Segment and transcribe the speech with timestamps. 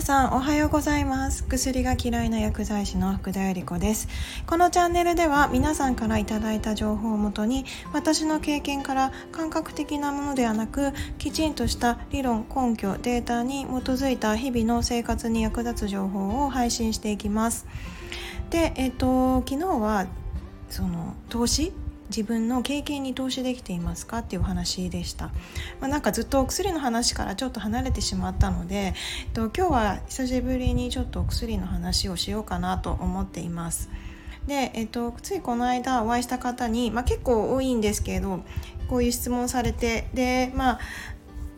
[0.00, 1.44] 皆さんおはようございます。
[1.44, 4.08] 薬が嫌いな薬剤師の福田由里子です。
[4.46, 17.66] このチャンネルでは皆さんからいただいた情報をもとに私の経験から感覚的なものではなくきちんとした理論根拠データに基づいた日々の生活に役立つ情報を配信していきます。
[18.48, 20.06] でえっ、と昨日は
[20.70, 21.74] その投資
[22.10, 25.26] 自分の経験に投資できていますかっていう話でした、
[25.80, 28.94] まあ、なんかずっとお薬の話からちょっと離れてしまったので、えっ
[29.32, 33.88] と、今日は久しぶりにちょっとお薬の話をしようかなと思っています。
[34.46, 38.40] で、えっと、ついこの間お会いした方に、まあ、結構多いんですけど
[38.88, 40.80] こういう質問されてでまあ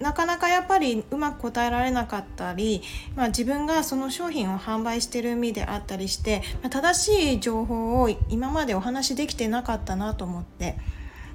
[0.00, 2.82] なかなかやっぱりうまく答えられなかったり、
[3.14, 10.76] まあ、自分がその商品を販売してる身であったりして、まあ、正しい情報を今までお話しできてなかったなと思って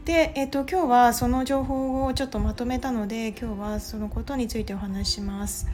[0.05, 5.67] で、えっと、今日はその情報をちょっとまとめたので今日はそのことについてお話しします。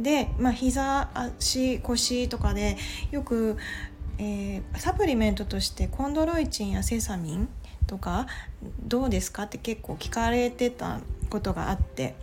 [0.00, 2.76] で、まあ、膝足腰とかで
[3.10, 3.56] よく、
[4.18, 7.48] えー、サプリメントとしてコンドロイチンやセサミン
[7.86, 8.26] とか
[8.82, 12.14] どうですかって結構聞かれてたことがあって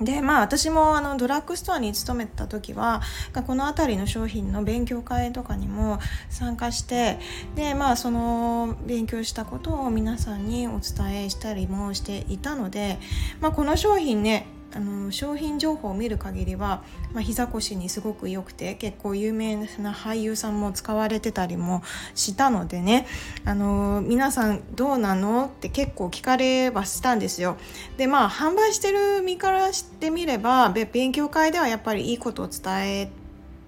[0.00, 3.02] でまあ私もあのドラッグストアに勤めた時は
[3.46, 5.98] この辺りの商品の勉強会とかにも
[6.28, 7.18] 参加して
[7.54, 12.98] でまあその勉強したことを皆さんにお伝えしたりもしていたので、
[13.40, 21.82] まあ、この商品ねあの商品情報を見る限りは、まあ、膝腰にすごく良くて結構有名な俳優さんも使われてたりも
[22.14, 23.06] したのでね。
[23.44, 27.56] あの皆さんどうなのって結構聞かれはしたんですよ。
[27.96, 33.21] でまあ販売してる身からしてみれば勉強会ではやっぱりいいことを伝えて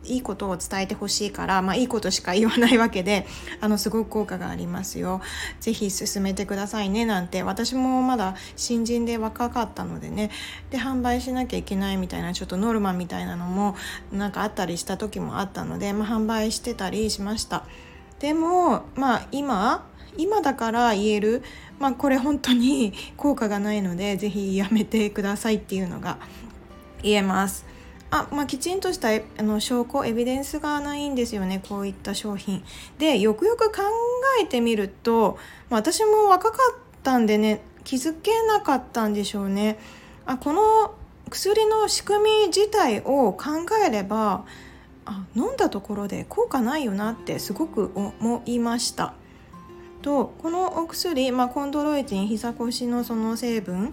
[0.04, 3.26] いいことを伝えてほしいから、まあ、いいことしか言わないわけで
[3.60, 5.20] あのすごく効果がありますよ。
[5.60, 7.42] 是非進めてくださいねなんて。
[7.42, 10.30] 私もまだ新人で若かったのでね。
[10.70, 13.76] で販売しなきゃいけないみたいなちょっとノルマみたいなのも
[14.12, 17.64] なんかあったりした時もあったので、まあ、販売してたりしました。
[18.20, 19.86] でもまあ今
[20.16, 21.42] 今だから言える、
[21.78, 26.18] まあ、これ本当に 効果がないので是非やめてくださいっていうのが
[27.02, 27.66] 言えます。
[28.16, 32.62] あまあ、きちんとしたあの証拠エビデンスがないんですよねこういった商品。
[32.96, 33.82] でよくよく考
[34.40, 35.36] えてみると、
[35.68, 39.80] まあ、私も若かったんでね気づけなかったんでしょうね。
[40.26, 40.94] あこの
[41.28, 44.44] 薬の仕組み自体を考えれば
[45.06, 49.14] あ飲んだところで効果ないよなってすごく思いました。
[50.02, 53.92] とこのお薬、まあ、コンドロイチン膝腰のその成分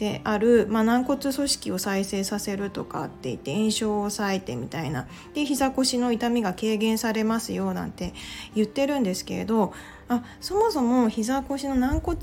[0.00, 8.14] である、まあ、軟骨組織を再生させるとかって言って炎症を抑えてみたいなで膝腰の痛みが軽減されますよなんて
[8.54, 9.74] 言ってるんですけれど
[10.08, 12.18] あそもそも膝腰の軟骨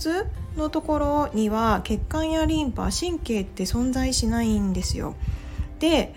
[0.56, 5.16] のところには血管やリンパ神経って存在しないんですよ。
[5.78, 6.16] で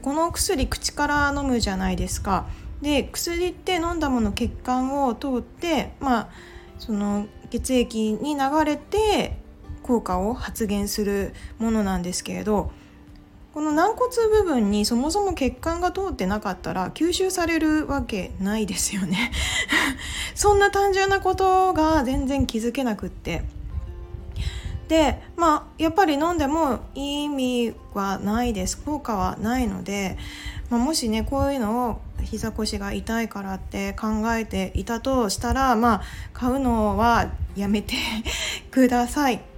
[0.00, 2.46] この薬口から飲むじゃないですか。
[2.80, 6.28] で薬って飲んだもの血管を通ってまあ
[6.78, 9.41] その血液に流れて
[9.82, 12.70] 効果を発現するものなんですけれど
[13.54, 19.30] この軟骨部分にそもそも血管が通ってなかったら吸収されるわけないですよね。
[20.34, 23.44] そんな単純なことが全然気づけなくって。
[24.88, 28.78] でまあやっぱり飲んでも意味はないです。
[28.78, 30.16] 効果はないので、
[30.70, 37.96] まあ、もしねこういうのを膝腰が痛いからって考えていたとしたらまあ買うのはやめて
[38.70, 39.51] ください。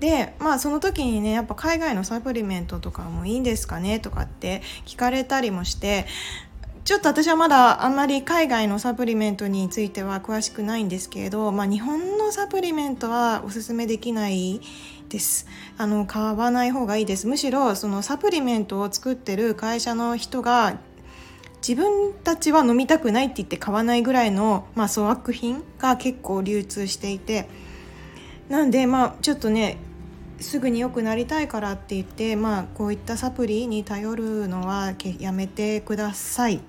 [0.00, 6.06] でまあその時にねやっぱ海外のサプリメントとかもいいんですかねとかって聞かれたりもして
[6.86, 14.60] ちょっと私はまだあんまり海外のサプリメントについては詳しくないんですけれど、まあ、日本のサプリメントはおすすめできない
[15.08, 15.48] です。
[15.78, 17.26] あの買わない方がいいです。
[17.26, 20.78] むしろそのサプリメントを作ってる会社の人が
[21.66, 27.48] 自分たちは飲みたくないって言って買わないぐらいの、まあ、粗悪品が結構流通していて
[28.48, 29.78] なんでまあちょっとね
[30.40, 36.60] すぐに良くなりたいからって言って、まあ、こういったサプリに頼るのはやめてください。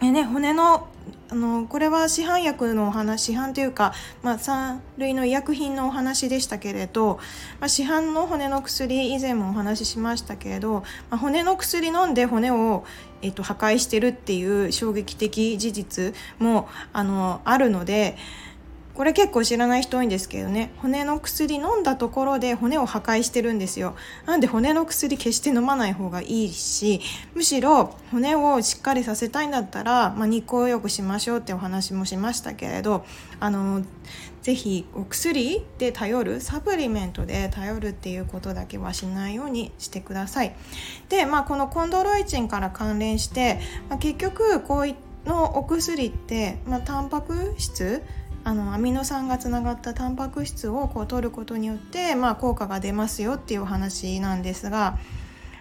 [0.00, 0.88] えね、骨の
[1.30, 3.92] あのこれは市販薬のお話市販というか、
[4.22, 7.18] まあ、3類の医薬品のお話でしたけれど、
[7.60, 12.84] まあ、市販の骨の薬以前もお話ししましたけれど、まあ、骨の薬飲んで骨を、
[13.20, 18.16] えっと、破壊してるっていう衝撃的事実もあのあるので。
[18.98, 23.94] これ結構知らない人多いんですけどね骨の薬飲んだところで骨を破壊してるんですよ
[24.26, 27.00] なんで骨の薬決して飲まない方がいいし
[27.32, 33.06] むしろ骨をしっかりさせたいんだったら、まあ、日光浴しましょうってお話もしましたけれど
[33.38, 33.84] あの
[34.42, 40.56] ぜひお薬で頼るサプリメントで頼るっていうことだけはしないようにしてください。
[41.08, 43.60] で、まあ、このコンドロイチンから関連して、
[43.90, 44.94] まあ、結局こうい
[45.26, 48.02] のお薬って、まあ、タンパク質
[48.48, 54.96] あのアミノ酸がつながったタンパク質をこう取ることによって、まあ、効果が出ますよっていうお話なんですが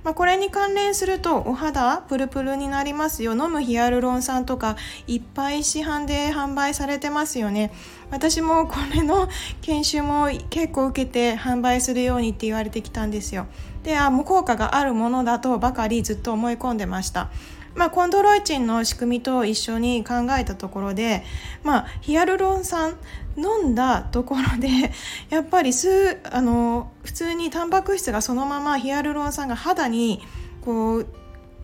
[0.06, 3.34] まあ、これに関連するとお肌プルプルになりますよ。
[3.34, 7.74] 飲むヒアルロン酸とかいっぱい市販で販売されてますよね。
[8.10, 9.28] 私もこれの
[9.62, 13.48] 研修も結構受けて販売するようにって言われてきたんですよ。
[13.84, 17.30] であ無効果があるものだとばかりずっと思い込んでました。
[17.78, 21.24] まあ、コンドロイチンの仕組みと一緒に考えたところで、
[21.64, 22.98] まあ、ヒアルロン酸
[23.38, 24.68] 飲んだところで
[25.30, 30.24] やっぱりすあの普通にタンパク質がそのままヒアルロン酸が肌に
[30.66, 31.08] こう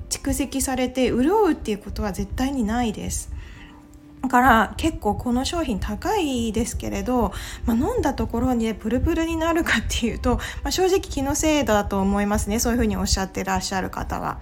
[0.09, 3.31] 蓄積されて潤うっていうことは絶対にないです。
[4.21, 7.33] だから結構この商品高いですけれど、
[7.65, 14.39] まあ、飲んだところにプルプルになるかっていうと、まあ、正直気のせいだと思いますねそういうふうにおっしゃってらっしゃる方は。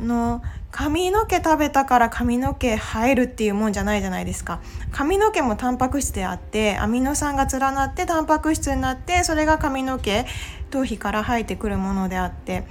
[0.00, 4.60] の髪の毛食べたから髪の毛生えるっていうもんじゃないじゃないですか。
[4.92, 10.26] 髪の毛もタンパク質であってアミノ酸が連なってタンパク質になってそれが髪の毛
[10.70, 12.64] 頭皮から生えてくるものであって。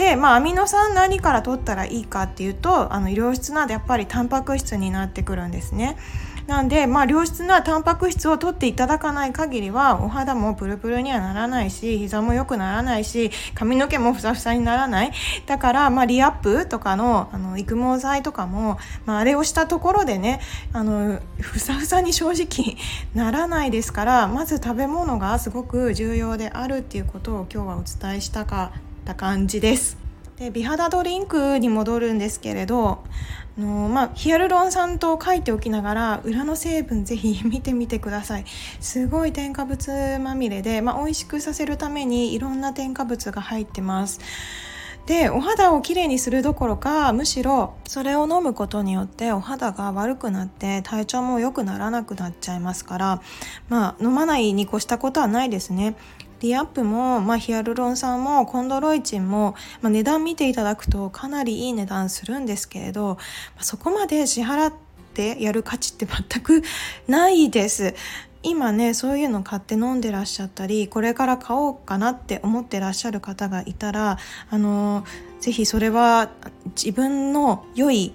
[0.00, 5.98] でまあアミノ酸何から取ったらいいかっていうとあの良質なでやっぱりタンパク質になってくるんですね。
[6.46, 15.12] なんで、まあ、良質なタンパク質を取っていただかない限りはお肌もプルプルにはならないし膝も良くならないし髪の毛もふさふさにならない
[15.46, 20.40] だから、まあ、リアップとかのあの育毛剤とかも、まあ、あれをしたところでね
[20.72, 22.76] あのふさふさに正直
[23.14, 28.72] ならないですからまず食べ物がすごく重要であるっていうことを今日はお伝えしたか
[29.04, 29.98] た感じです。
[30.36, 33.04] で美肌ドリンクに戻るんですけれど
[33.58, 38.44] あの、まあ、ヒアルロン酸と書いておきながら裏の成分ぜひ見てみてください。
[38.80, 44.20] すごい添加物まみれで、まあ、美味しくさせるためにいろんな添加物が入ってます。
[45.06, 53.22] でお肌をきれいにするどころかむしろそれを飲むことによってお肌が悪くなって体調も良くならなくなっちゃいますから
[53.68, 55.96] まあ飲まないに越したことはないですね。
[56.40, 63.16] リアップも、まあ、ヒアルロン酸もコンドロイチンも、まあ、値段見ていただくとかなりいい値段するんですけれど、ま
[63.60, 64.72] あ、そこまで支払っ
[65.14, 66.62] てやる価値って全く
[67.06, 67.94] ないです。
[68.42, 75.04] 今ねそういうの買って飲んでらっしゃったりこれから買おうかなって思ってらっしゃる方がいたらあの
[75.40, 76.30] ぜひそれは
[76.68, 78.14] 自分の良い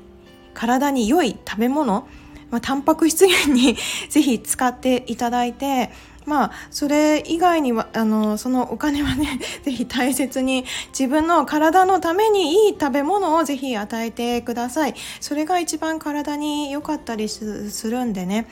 [0.56, 2.08] 体に良い食べ物、
[2.50, 3.78] まあ、タンパク質源に
[4.10, 5.92] ぜひ使っていただいて
[6.26, 14.96] まあそれ以外にはあのそのお金はね ぜひ大切に自分の体のためにいい食べ物をぜひ与えてください。
[15.20, 18.48] それが一番体に良かったりするんでね。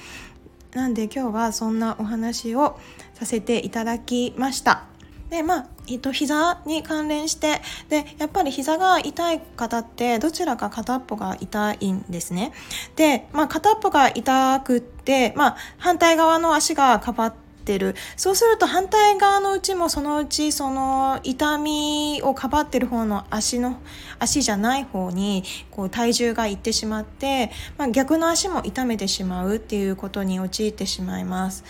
[0.73, 2.79] なんで今日はそんなお話を
[3.13, 4.83] させていただきました。
[5.29, 12.53] でまあえっと、膝に関連してでやっぱり膝が痛い方ってどちらか片っぽが痛いんですね。
[12.95, 23.79] で、まあ、片っぽが痛くって、まあ、反対側の足がかばってってるそうすると反対側のうちもそのうちその痛みをかばってる方の足の
[24.19, 31.63] 足じゃない方にこう体重がいってしまって、まあ、逆の足も痛めてしまうっていうことに陥ってしまいます。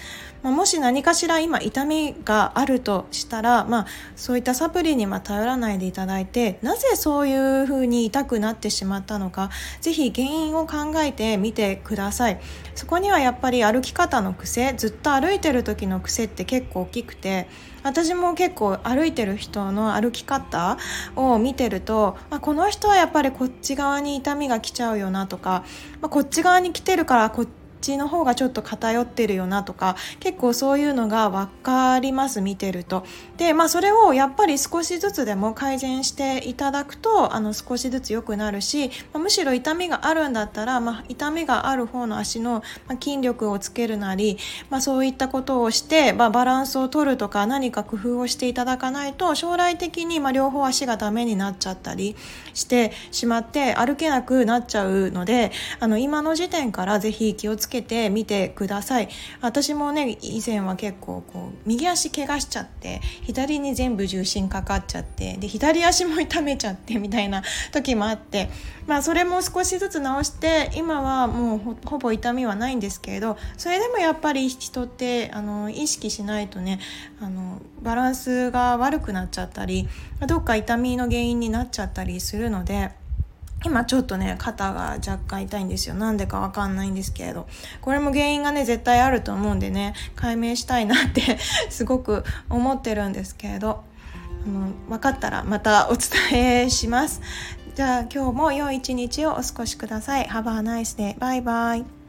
[0.43, 3.87] まあ、もし何かしら今痛みがあるとしたら、まあ、
[4.17, 12.41] そういったサプリには頼らないでいただいてなぜそういうふうに痛くなってしまったのかぜひ原因を考えてみてください
[12.75, 17.47] そこにはやっぱり歩き方の癖ずっと歩いてる時の癖って結構大きくて
[17.83, 20.77] 私も結構歩いてる人の歩き方
[21.15, 25.63] を見てると、まあ、この人はやっぱりこっち側に痛みが来ちゃうよなとか、
[26.01, 27.49] まあ、こっち側に来てるからこっち
[27.97, 33.05] の方がちょっと偏ってるよなとか結構そういうのが分かります見てると。
[33.37, 42.63] でまあそれをやっぱり少しずつでも改善していただくとあの少しずつ良くなるし、まあ、むしろ痛みがあるんだったら、まあ、痛みがある方の足の
[43.01, 44.37] 筋力をつけるなり、
[44.69, 52.15] まあ、そういったことをして、まあ、バランスを取るとか何か工夫をしていただかないと将来的にまあ両方足がダメになっちゃったり
[52.53, 59.09] してしまって歩けなくなっちゃうのであの今の時点からぜひ気をつけけてみてください
[59.41, 68.49] 私もね以前は結構こう右足怪我しちゃって左に全部重心かかっちゃってで左足も痛めちゃってみたいな 時もあって
[68.85, 76.79] まあそれも少しずつ直して今はもうほぼ痛みはないんですけれどそれでもやっぱり人ってあの意識しないとね
[77.19, 79.87] あのバランスが悪くなっちゃったり
[80.27, 83.02] どっか痛みの原因になっちゃったりするので。
[83.63, 85.95] 今ちょっとね肩が若干痛いんですよ。
[85.95, 87.47] なんでかわかんないんですけれど。
[87.81, 91.37] これも原因がね絶対あると思うんでね解明したいなって
[91.69, 93.83] すごく思ってるんですけれど。
[94.45, 97.21] あの分かったらまたお伝えします。
[97.75, 100.25] じゃあ今日も良い一日をお過ごしください。
[100.25, 102.02] Have a nice day バイバイ。